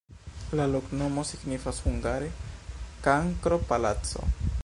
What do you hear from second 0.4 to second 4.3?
La loknomo signifas hungare: kankro-palaco.